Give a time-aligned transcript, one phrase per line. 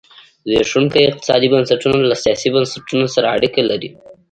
[0.49, 3.89] زبېښونکي اقتصادي بنسټونه له سیاسي بنسټونه سره اړیکه لري.